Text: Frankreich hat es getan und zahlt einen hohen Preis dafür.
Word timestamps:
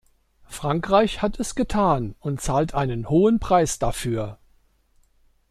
Frankreich 0.47 1.21
hat 1.21 1.39
es 1.39 1.53
getan 1.53 2.15
und 2.21 2.41
zahlt 2.41 2.73
einen 2.73 3.07
hohen 3.09 3.39
Preis 3.39 3.77
dafür. 3.77 4.39